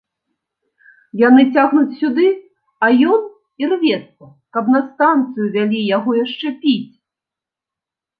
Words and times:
Яны 1.27 1.43
цягнуць 1.55 1.97
сюды, 1.99 2.23
а 2.87 2.89
ён 3.15 3.19
ірвецца, 3.65 4.25
каб 4.57 4.71
на 4.77 4.81
станцыю 4.87 5.47
вялі 5.57 5.79
яго 5.97 6.11
яшчэ 6.23 6.49
піць. 6.65 6.91